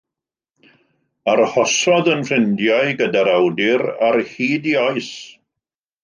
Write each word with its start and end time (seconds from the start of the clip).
Arhosodd 1.33 2.07
yn 2.13 2.23
ffrindiau 2.29 2.89
gyda'r 3.01 3.29
awdur 3.33 3.83
ar 4.09 4.17
hyd 4.31 4.65
ei 4.71 4.75
oes. 4.85 5.11